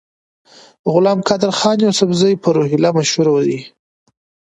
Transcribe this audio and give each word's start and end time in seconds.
غلام 0.93 1.19
قادرخان 1.29 1.77
یوسفزي 1.85 2.33
په 2.43 2.49
روهیله 2.57 2.89
مشهور 2.97 3.27
دی. 3.47 3.59